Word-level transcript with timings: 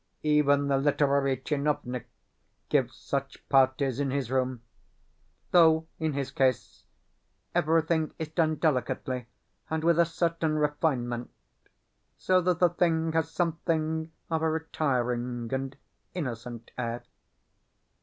Even 0.23 0.67
the 0.67 0.79
literary 0.79 1.37
tchinovnik 1.37 2.05
gives 2.69 2.95
such 2.97 3.47
parties 3.49 3.99
in 3.99 4.09
his 4.09 4.31
room 4.31 4.63
though, 5.51 5.85
in 5.99 6.13
his 6.13 6.31
case, 6.31 6.85
everything 7.53 8.11
is 8.17 8.29
done 8.29 8.55
delicately 8.55 9.27
and 9.69 9.83
with 9.83 9.99
a 9.99 10.05
certain 10.07 10.57
refinement, 10.57 11.29
so 12.17 12.41
that 12.41 12.57
the 12.57 12.69
thing 12.71 13.11
has 13.11 13.29
something 13.29 14.11
of 14.31 14.41
a 14.41 14.49
retiring 14.49 15.47
and 15.53 15.77
innocent 16.15 16.71
air. 16.79 17.03